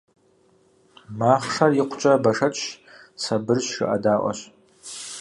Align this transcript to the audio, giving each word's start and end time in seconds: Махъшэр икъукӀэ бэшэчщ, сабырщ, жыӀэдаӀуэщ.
Махъшэр 1.17 1.71
икъукӀэ 1.81 2.13
бэшэчщ, 2.23 2.61
сабырщ, 3.23 3.67
жыӀэдаӀуэщ. 3.75 4.39